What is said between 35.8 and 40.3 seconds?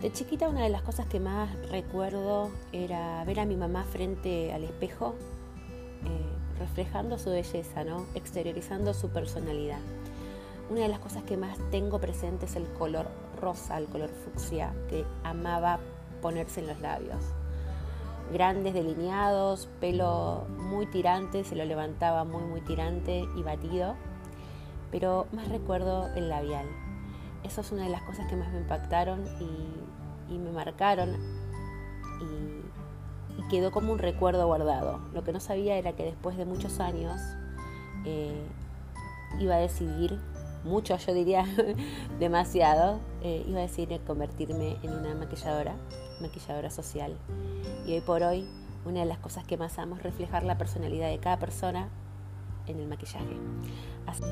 que después de muchos años eh, iba a decidir,